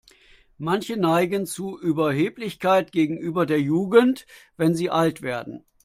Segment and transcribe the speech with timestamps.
[0.57, 4.25] Manche neigen zu Überheblichkeit gegenüber der Jugend,
[4.57, 5.63] wenn sie alt werden.